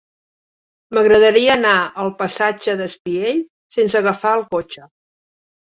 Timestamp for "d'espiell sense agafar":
2.81-4.35